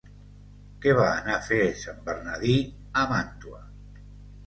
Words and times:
Què 0.85 0.93
va 0.99 1.05
anar 1.09 1.35
a 1.35 1.45
fer 1.51 1.61
sant 1.83 2.01
Bernadí 2.09 2.59
a 3.05 3.09
Màntua? 3.15 3.65